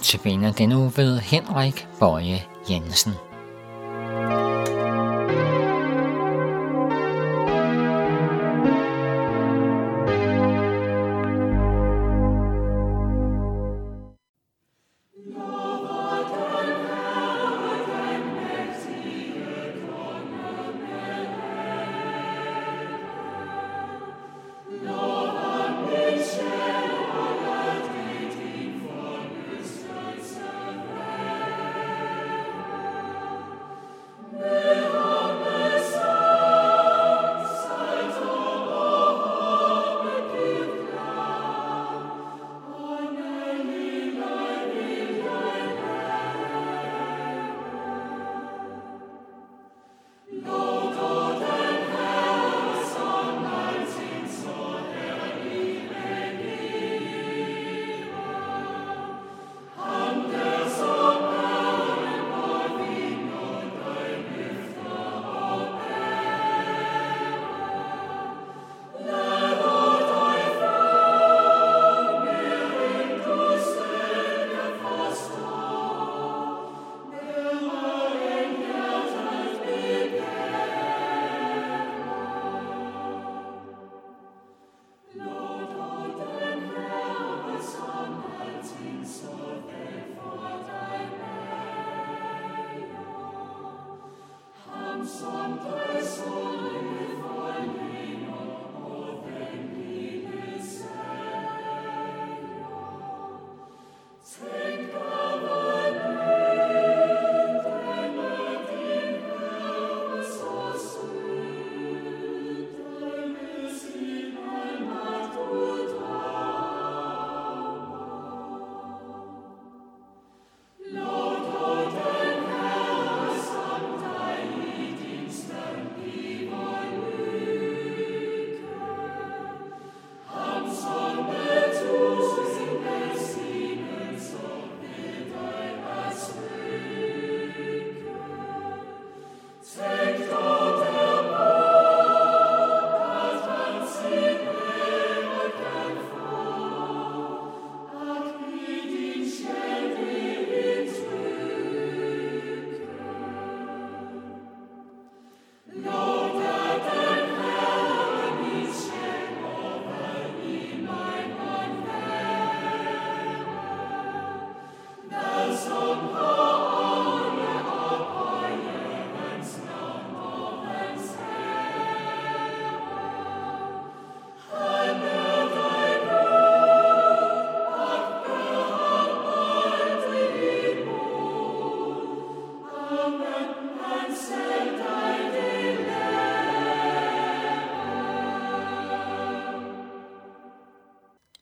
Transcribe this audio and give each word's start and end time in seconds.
Notabene 0.00 0.52
den 0.58 0.72
uge 0.72 0.92
ved 0.96 1.18
Henrik 1.18 1.88
Bøje 1.98 2.42
Jensen. 2.70 3.29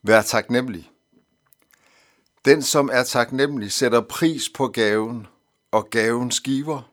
Vær 0.02 0.22
taknemmelig. 0.22 0.90
Den, 2.44 2.62
som 2.62 2.90
er 2.92 3.02
taknemmelig, 3.02 3.72
sætter 3.72 4.00
pris 4.00 4.48
på 4.48 4.68
gaven 4.68 5.26
og 5.70 5.90
gaven 5.90 6.30
giver, 6.30 6.92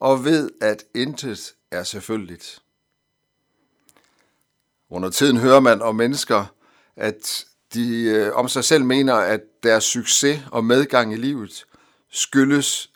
og 0.00 0.24
ved, 0.24 0.50
at 0.60 0.84
intet 0.94 1.54
er 1.70 1.82
selvfølgeligt. 1.82 2.62
Under 4.90 5.10
tiden 5.10 5.36
hører 5.36 5.60
man 5.60 5.82
om 5.82 5.96
mennesker, 5.96 6.44
at 6.96 7.46
de 7.74 8.02
øh, 8.02 8.34
om 8.34 8.48
sig 8.48 8.64
selv 8.64 8.84
mener, 8.84 9.14
at 9.14 9.40
deres 9.62 9.84
succes 9.84 10.42
og 10.52 10.64
medgang 10.64 11.12
i 11.12 11.16
livet 11.16 11.66
skyldes 12.08 12.90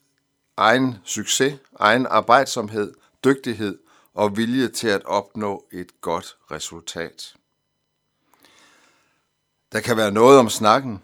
egen 0.57 0.95
succes, 1.05 1.59
egen 1.79 2.07
arbejdsomhed, 2.07 2.95
dygtighed 3.25 3.79
og 4.15 4.37
vilje 4.37 4.69
til 4.69 4.89
at 4.89 5.05
opnå 5.05 5.67
et 5.73 6.01
godt 6.01 6.37
resultat. 6.51 7.35
Der 9.73 9.81
kan 9.81 9.97
være 9.97 10.11
noget 10.11 10.39
om 10.39 10.49
snakken, 10.49 11.03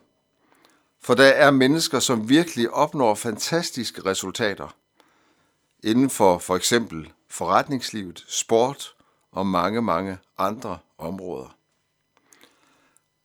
for 1.00 1.14
der 1.14 1.26
er 1.26 1.50
mennesker, 1.50 2.00
som 2.00 2.28
virkelig 2.28 2.70
opnår 2.70 3.14
fantastiske 3.14 4.04
resultater 4.04 4.76
inden 5.82 6.10
for 6.10 6.38
for 6.38 6.56
eksempel 6.56 7.12
forretningslivet, 7.28 8.24
sport 8.28 8.94
og 9.32 9.46
mange, 9.46 9.82
mange 9.82 10.18
andre 10.38 10.78
områder. 10.98 11.56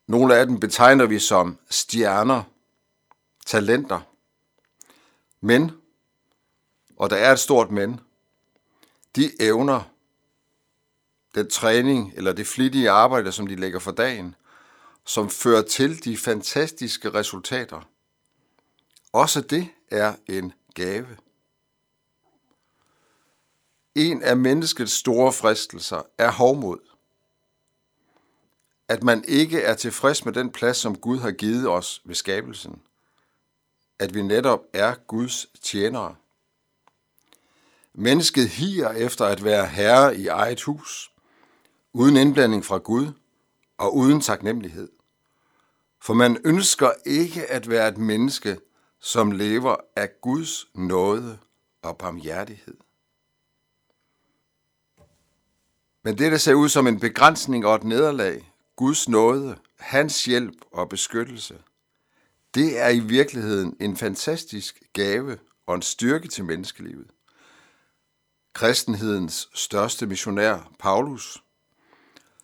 Nogle 0.08 0.36
af 0.36 0.48
dem 0.48 0.60
betegner 0.60 1.06
vi 1.06 1.20
som 1.20 1.58
stjerner, 1.70 2.44
talenter. 3.46 4.00
Men, 5.42 5.72
og 6.98 7.10
der 7.10 7.16
er 7.16 7.32
et 7.32 7.40
stort 7.40 7.72
men, 7.72 8.00
de 9.16 9.42
evner, 9.42 9.82
den 11.36 11.50
træning 11.50 12.14
eller 12.16 12.34
det 12.34 12.48
flittige 12.48 12.90
arbejde, 12.90 13.32
som 13.32 13.48
de 13.48 13.56
lægger 13.56 13.80
for 13.80 13.92
dagen, 13.92 14.36
som 15.06 15.30
fører 15.30 15.62
til 15.62 16.04
de 16.04 16.18
fantastiske 16.18 17.10
resultater. 17.10 17.82
Også 19.14 19.42
det 19.42 19.68
er 19.92 20.16
en 20.28 20.54
gave. 20.74 21.18
En 23.96 24.24
af 24.24 24.38
menneskets 24.38 24.92
store 24.92 25.34
fristelser 25.34 26.02
er 26.18 26.32
hovmod. 26.32 26.80
At 28.88 29.04
man 29.04 29.24
ikke 29.28 29.62
er 29.62 29.76
tilfreds 29.76 30.26
med 30.26 30.34
den 30.34 30.52
plads, 30.52 30.78
som 30.78 30.98
Gud 30.98 31.20
har 31.20 31.32
givet 31.32 31.70
os 31.70 32.02
ved 32.06 32.16
skabelsen. 32.16 32.82
At 34.00 34.14
vi 34.14 34.22
netop 34.22 34.60
er 34.74 34.96
Guds 35.08 35.48
tjenere. 35.62 36.16
Mennesket 37.94 38.50
higer 38.50 38.90
efter 38.90 39.26
at 39.26 39.44
være 39.44 39.68
herre 39.68 40.18
i 40.18 40.28
eget 40.28 40.62
hus, 40.62 41.12
uden 41.94 42.18
indblanding 42.18 42.66
fra 42.66 42.78
Gud 42.78 43.08
og 43.82 43.96
uden 43.96 44.22
taknemmelighed. 44.22 44.90
For 46.02 46.14
man 46.14 46.38
ønsker 46.46 46.92
ikke 47.06 47.46
at 47.46 47.70
være 47.70 47.88
et 47.88 47.98
menneske, 47.98 48.60
som 49.00 49.32
lever 49.32 49.76
af 49.96 50.10
Guds 50.22 50.68
nåde 50.76 51.40
og 51.82 51.98
barmhjertighed. 51.98 52.78
Men 56.04 56.18
det, 56.18 56.32
der 56.32 56.38
ser 56.38 56.54
ud 56.54 56.70
som 56.70 56.88
en 56.88 57.00
begrænsning 57.00 57.66
og 57.66 57.76
et 57.76 57.84
nederlag, 57.84 58.54
Guds 58.76 59.10
nåde, 59.10 59.58
hans 59.80 60.26
hjælp 60.26 60.56
og 60.72 60.90
beskyttelse, 60.90 61.64
Det 62.54 62.80
er 62.80 62.90
i 62.90 63.00
virkeligheden 63.00 63.78
en 63.80 63.98
fantastisk 63.98 64.84
gave 64.94 65.38
og 65.68 65.76
en 65.76 65.82
styrke 65.82 66.28
til 66.28 66.46
menneskelivet. 66.46 67.12
Kristenhedens 68.54 69.50
største 69.54 70.08
missionær, 70.08 70.72
Paulus, 70.80 71.44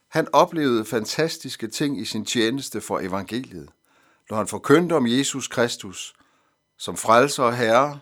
han 0.07 0.27
oplevede 0.33 0.85
fantastiske 0.85 1.67
ting 1.67 2.01
i 2.01 2.05
sin 2.05 2.25
tjeneste 2.25 2.81
for 2.81 2.99
evangeliet, 2.99 3.69
når 4.29 4.37
han 4.37 4.47
forkyndte 4.47 4.93
om 4.93 5.07
Jesus 5.07 5.47
Kristus 5.47 6.13
som 6.77 6.97
frelser 6.97 7.43
og 7.43 7.57
herre, 7.57 7.99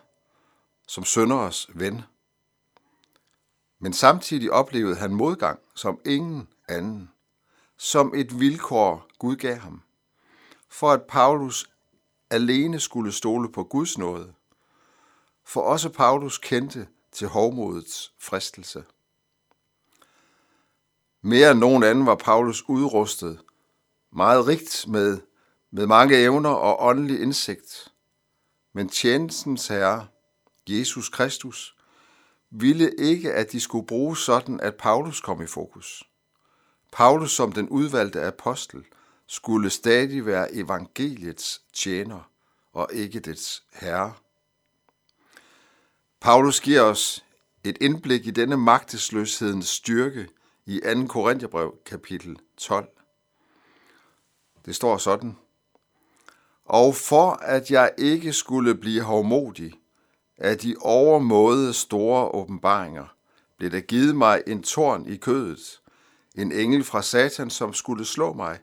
som 0.86 1.04
sønderes 1.04 1.68
ven. 1.74 2.02
Men 3.78 3.92
samtidig 3.92 4.52
oplevede 4.52 4.96
han 4.96 5.14
modgang 5.14 5.58
som 5.74 6.00
ingen 6.04 6.48
anden, 6.68 7.10
som 7.76 8.14
et 8.14 8.40
vilkår 8.40 9.08
Gud 9.18 9.36
gav 9.36 9.56
ham, 9.56 9.82
for 10.68 10.92
at 10.92 11.02
Paulus 11.02 11.70
alene 12.30 12.80
skulle 12.80 13.12
stole 13.12 13.52
på 13.52 13.64
Guds 13.64 13.98
nåde, 13.98 14.32
for 15.44 15.60
også 15.60 15.88
Paulus 15.88 16.38
kendte 16.38 16.88
til 17.12 17.28
hovmodets 17.28 18.12
fristelse. 18.18 18.84
Mere 21.26 21.50
end 21.50 21.58
nogen 21.58 21.82
anden 21.82 22.06
var 22.06 22.14
Paulus 22.14 22.64
udrustet, 22.68 23.38
meget 24.12 24.46
rigt 24.46 24.84
med, 24.88 25.18
med 25.70 25.86
mange 25.86 26.16
evner 26.16 26.50
og 26.50 26.86
åndelig 26.86 27.20
indsigt. 27.20 27.92
Men 28.72 28.88
tjenestens 28.88 29.68
herre, 29.68 30.06
Jesus 30.68 31.08
Kristus, 31.08 31.76
ville 32.50 32.94
ikke, 32.98 33.32
at 33.32 33.52
de 33.52 33.60
skulle 33.60 33.86
bruges 33.86 34.18
sådan, 34.18 34.60
at 34.60 34.74
Paulus 34.74 35.20
kom 35.20 35.42
i 35.42 35.46
fokus. 35.46 36.04
Paulus 36.92 37.32
som 37.32 37.52
den 37.52 37.68
udvalgte 37.68 38.22
apostel 38.22 38.84
skulle 39.26 39.70
stadig 39.70 40.26
være 40.26 40.54
evangeliets 40.54 41.62
tjener 41.72 42.30
og 42.72 42.88
ikke 42.92 43.20
dets 43.20 43.62
herre. 43.72 44.14
Paulus 46.20 46.60
giver 46.60 46.82
os 46.82 47.24
et 47.64 47.78
indblik 47.80 48.26
i 48.26 48.30
denne 48.30 48.56
magtesløshedens 48.56 49.68
styrke 49.68 50.28
i 50.66 50.80
2. 50.80 51.06
Korintherbrev 51.06 51.74
kapitel 51.86 52.38
12. 52.56 52.88
Det 54.64 54.76
står 54.76 54.96
sådan. 54.96 55.36
Og 56.64 56.94
for 56.94 57.30
at 57.30 57.70
jeg 57.70 57.92
ikke 57.98 58.32
skulle 58.32 58.74
blive 58.74 59.02
hovmodig 59.02 59.72
af 60.38 60.58
de 60.58 60.76
overmåde 60.80 61.72
store 61.72 62.28
åbenbaringer, 62.28 63.16
blev 63.58 63.70
der 63.70 63.80
givet 63.80 64.16
mig 64.16 64.42
en 64.46 64.62
torn 64.62 65.06
i 65.06 65.16
kødet, 65.16 65.80
en 66.34 66.52
engel 66.52 66.84
fra 66.84 67.02
Satan, 67.02 67.50
som 67.50 67.72
skulle 67.72 68.04
slå 68.04 68.32
mig, 68.32 68.58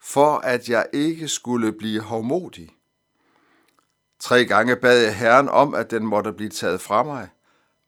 for 0.00 0.36
at 0.36 0.68
jeg 0.68 0.86
ikke 0.92 1.28
skulle 1.28 1.72
blive 1.72 2.00
hovmodig. 2.00 2.70
Tre 4.18 4.44
gange 4.44 4.76
bad 4.76 5.02
jeg 5.02 5.16
Herren 5.16 5.48
om, 5.48 5.74
at 5.74 5.90
den 5.90 6.06
måtte 6.06 6.32
blive 6.32 6.50
taget 6.50 6.80
fra 6.80 7.02
mig, 7.02 7.28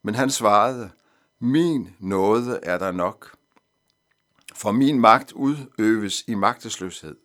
men 0.01 0.15
han 0.15 0.29
svarede, 0.29 0.89
min 1.43 1.95
nåde 1.99 2.59
er 2.63 2.77
der 2.77 2.91
nok. 2.91 3.35
For 4.55 4.71
min 4.71 4.99
magt 4.99 5.31
udøves 5.31 6.23
i 6.27 6.35
magtesløshed. 6.35 7.17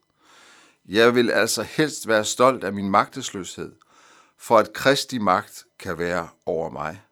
Jeg 0.88 1.15
vil 1.15 1.31
altså 1.31 1.62
helst 1.62 2.09
være 2.09 2.25
stolt 2.25 2.65
af 2.65 2.73
min 2.73 2.91
magtesløshed, 2.91 3.75
for 4.37 4.59
at 4.59 4.73
Kristi 4.73 5.19
magt 5.19 5.65
kan 5.79 5.99
være 5.99 6.29
over 6.47 6.70
mig. 6.70 7.03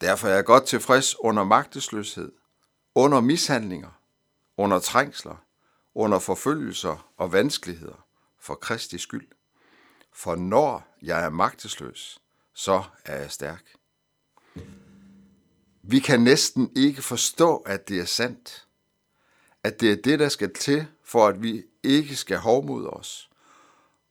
Derfor 0.00 0.28
er 0.28 0.34
jeg 0.34 0.44
godt 0.44 0.66
tilfreds 0.66 1.20
under 1.20 1.44
magtesløshed, 1.44 2.32
under 2.94 3.20
mishandlinger, 3.20 4.00
under 4.56 4.78
trængsler, 4.78 5.44
under 5.94 6.18
forfølgelser 6.18 7.10
og 7.16 7.32
vanskeligheder 7.32 8.06
for 8.40 8.54
Kristi 8.54 8.98
skyld. 8.98 9.28
For 10.12 10.34
når 10.34 10.96
jeg 11.02 11.24
er 11.24 11.30
magtesløs, 11.30 12.18
så 12.54 12.82
er 13.04 13.16
jeg 13.16 13.30
stærk. 13.30 13.79
Vi 15.82 15.98
kan 15.98 16.20
næsten 16.20 16.72
ikke 16.76 17.02
forstå, 17.02 17.56
at 17.56 17.88
det 17.88 18.00
er 18.00 18.04
sandt. 18.04 18.66
At 19.62 19.80
det 19.80 19.92
er 19.92 19.96
det, 19.96 20.18
der 20.18 20.28
skal 20.28 20.54
til, 20.54 20.86
for 21.04 21.26
at 21.26 21.42
vi 21.42 21.64
ikke 21.82 22.16
skal 22.16 22.38
hovmode 22.38 22.90
os 22.90 23.30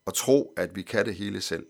og 0.05 0.13
tro, 0.13 0.53
at 0.57 0.75
vi 0.75 0.81
kan 0.81 1.05
det 1.05 1.15
hele 1.15 1.41
selv. 1.41 1.67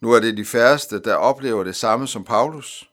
Nu 0.00 0.12
er 0.12 0.20
det 0.20 0.36
de 0.36 0.44
færreste, 0.44 1.00
der 1.00 1.14
oplever 1.14 1.64
det 1.64 1.76
samme 1.76 2.08
som 2.08 2.24
Paulus, 2.24 2.90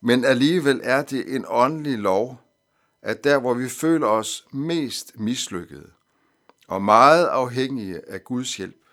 men 0.00 0.24
alligevel 0.24 0.80
er 0.82 1.02
det 1.02 1.34
en 1.34 1.44
åndelig 1.48 1.98
lov, 1.98 2.40
at 3.02 3.24
der, 3.24 3.38
hvor 3.38 3.54
vi 3.54 3.68
føler 3.68 4.06
os 4.06 4.46
mest 4.52 5.18
mislykkede 5.18 5.90
og 6.68 6.82
meget 6.82 7.26
afhængige 7.26 8.08
af 8.10 8.24
Guds 8.24 8.56
hjælp, 8.56 8.84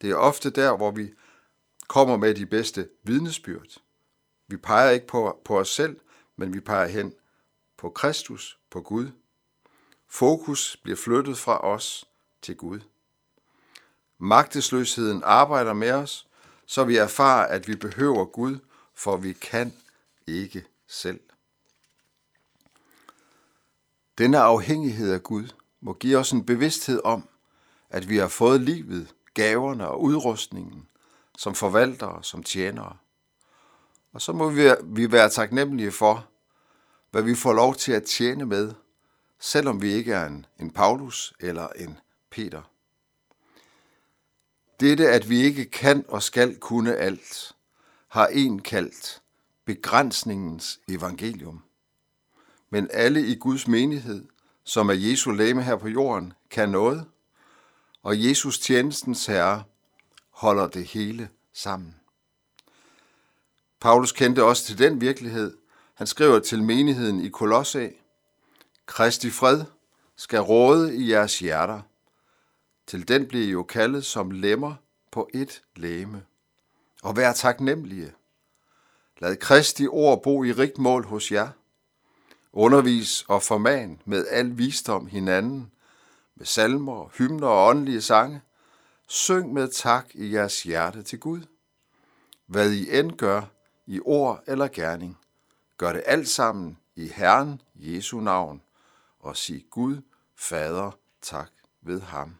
det 0.00 0.10
er 0.10 0.16
ofte 0.16 0.50
der, 0.50 0.76
hvor 0.76 0.90
vi 0.90 1.12
kommer 1.88 2.16
med 2.16 2.34
de 2.34 2.46
bedste 2.46 2.88
vidnesbyrd. 3.02 3.85
Vi 4.48 4.56
peger 4.56 4.90
ikke 4.90 5.06
på, 5.06 5.40
på 5.44 5.58
os 5.58 5.68
selv, 5.68 6.00
men 6.36 6.54
vi 6.54 6.60
peger 6.60 6.86
hen 6.86 7.14
på 7.76 7.90
Kristus, 7.90 8.58
på 8.70 8.80
Gud. 8.80 9.10
Fokus 10.08 10.76
bliver 10.82 10.96
flyttet 10.96 11.38
fra 11.38 11.64
os 11.64 12.04
til 12.42 12.56
Gud. 12.56 12.80
Magtesløsheden 14.18 15.22
arbejder 15.24 15.72
med 15.72 15.90
os, 15.90 16.28
så 16.66 16.84
vi 16.84 16.96
erfarer, 16.96 17.46
at 17.46 17.68
vi 17.68 17.76
behøver 17.76 18.24
Gud, 18.24 18.58
for 18.94 19.16
vi 19.16 19.32
kan 19.32 19.74
ikke 20.26 20.64
selv. 20.86 21.20
Denne 24.18 24.38
afhængighed 24.38 25.12
af 25.12 25.22
Gud 25.22 25.48
må 25.80 25.92
give 25.92 26.18
os 26.18 26.32
en 26.32 26.46
bevidsthed 26.46 27.00
om, 27.04 27.28
at 27.90 28.08
vi 28.08 28.16
har 28.16 28.28
fået 28.28 28.60
livet, 28.60 29.14
gaverne 29.34 29.88
og 29.88 30.02
udrustningen 30.02 30.88
som 31.38 31.54
forvaltere, 31.54 32.24
som 32.24 32.42
tjenere. 32.42 32.96
Og 34.12 34.22
så 34.22 34.32
må 34.32 34.50
vi 34.82 35.12
være 35.12 35.30
taknemmelige 35.30 35.92
for, 35.92 36.28
hvad 37.10 37.22
vi 37.22 37.34
får 37.34 37.52
lov 37.52 37.74
til 37.74 37.92
at 37.92 38.04
tjene 38.04 38.46
med, 38.46 38.72
selvom 39.38 39.82
vi 39.82 39.92
ikke 39.92 40.12
er 40.12 40.26
en, 40.26 40.46
en 40.60 40.70
Paulus 40.70 41.34
eller 41.40 41.68
en 41.68 41.98
Peter. 42.30 42.62
Dette, 44.80 45.08
at 45.08 45.28
vi 45.28 45.40
ikke 45.40 45.64
kan 45.64 46.04
og 46.08 46.22
skal 46.22 46.58
kunne 46.58 46.96
alt, 46.96 47.52
har 48.08 48.26
en 48.26 48.62
kaldt 48.62 49.22
begrænsningens 49.64 50.80
evangelium. 50.88 51.62
Men 52.70 52.88
alle 52.92 53.26
i 53.26 53.34
Guds 53.34 53.68
menighed, 53.68 54.24
som 54.64 54.88
er 54.88 54.94
Jesu 54.94 55.30
læme 55.30 55.62
her 55.62 55.76
på 55.76 55.88
jorden, 55.88 56.32
kan 56.50 56.68
noget, 56.68 57.06
og 58.02 58.24
Jesus 58.24 58.58
tjenestens 58.58 59.26
herre 59.26 59.64
holder 60.30 60.66
det 60.66 60.84
hele 60.84 61.28
sammen. 61.52 61.95
Paulus 63.80 64.12
kendte 64.12 64.44
også 64.44 64.64
til 64.64 64.78
den 64.78 65.00
virkelighed. 65.00 65.56
Han 65.94 66.06
skriver 66.06 66.38
til 66.38 66.62
menigheden 66.62 67.20
i 67.20 67.28
Kolosse, 67.28 67.92
Kristi 68.86 69.30
fred 69.30 69.64
skal 70.16 70.40
råde 70.40 70.96
i 70.96 71.10
jeres 71.10 71.38
hjerter. 71.38 71.80
Til 72.86 73.08
den 73.08 73.26
bliver 73.26 73.44
I 73.44 73.50
jo 73.50 73.62
kaldet 73.62 74.04
som 74.04 74.30
lemmer 74.30 74.74
på 75.10 75.28
et 75.34 75.62
læme. 75.76 76.22
Og 77.02 77.16
vær 77.16 77.32
taknemmelige. 77.32 78.12
Lad 79.18 79.36
Kristi 79.36 79.86
ord 79.86 80.22
bo 80.22 80.44
i 80.44 80.52
rigt 80.52 80.78
mål 80.78 81.04
hos 81.04 81.32
jer. 81.32 81.48
Undervis 82.52 83.24
og 83.28 83.42
forman 83.42 84.00
med 84.04 84.26
al 84.30 84.58
visdom 84.58 85.06
hinanden, 85.06 85.72
med 86.36 86.46
salmer, 86.46 87.10
hymner 87.18 87.48
og 87.48 87.68
åndelige 87.68 88.02
sange. 88.02 88.40
Syng 89.08 89.52
med 89.52 89.68
tak 89.68 90.06
i 90.14 90.34
jeres 90.34 90.62
hjerte 90.62 91.02
til 91.02 91.20
Gud. 91.20 91.40
Hvad 92.46 92.72
I 92.72 92.98
end 92.98 93.12
gør, 93.12 93.42
i 93.86 94.00
ord 94.04 94.42
eller 94.46 94.68
gerning. 94.68 95.18
Gør 95.76 95.92
det 95.92 96.02
alt 96.06 96.28
sammen 96.28 96.78
i 96.94 97.08
Herren 97.08 97.62
Jesu 97.74 98.20
navn, 98.20 98.62
og 99.18 99.36
sig 99.36 99.66
Gud, 99.70 100.02
Fader, 100.34 100.90
tak 101.22 101.50
ved 101.80 102.00
ham. 102.00 102.36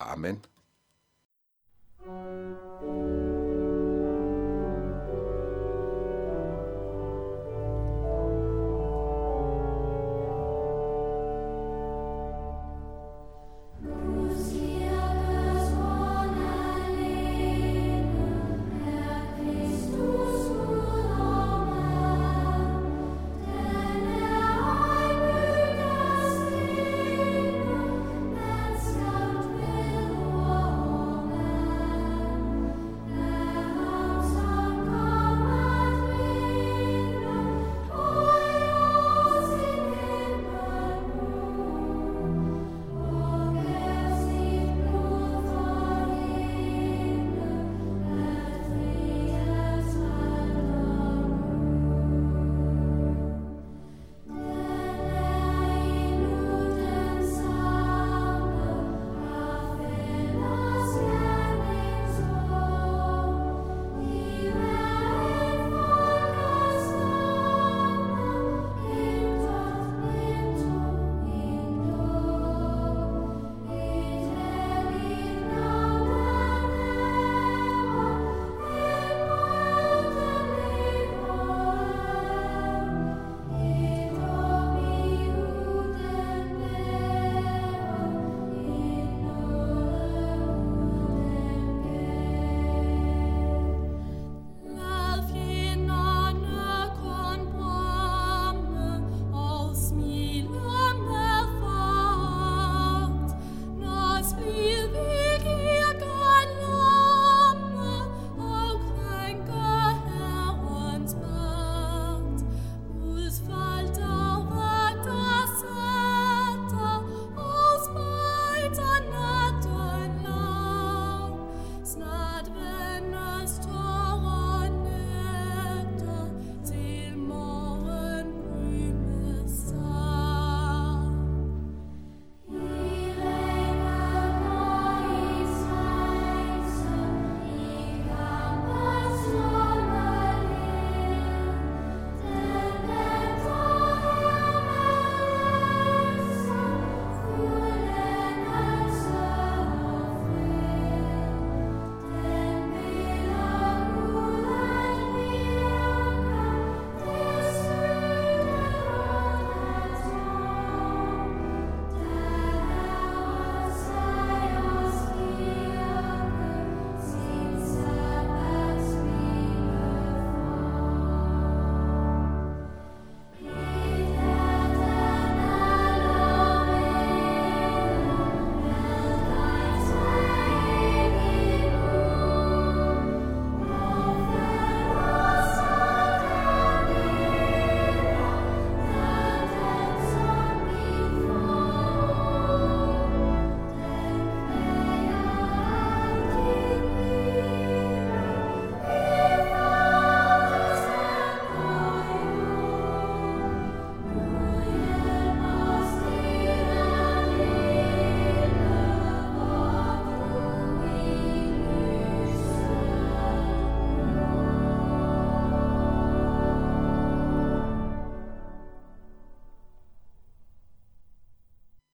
Amen. 0.00 0.44
thank 2.06 2.62
you 2.62 2.67